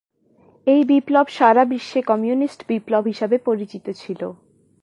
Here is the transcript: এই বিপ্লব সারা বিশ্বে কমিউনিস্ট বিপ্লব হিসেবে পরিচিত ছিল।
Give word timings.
এই 0.67 0.81
বিপ্লব 0.83 1.27
সারা 1.37 1.63
বিশ্বে 1.65 1.99
কমিউনিস্ট 2.01 2.59
বিপ্লব 2.69 3.03
হিসেবে 3.05 3.37
পরিচিত 3.47 3.85
ছিল। 4.01 4.21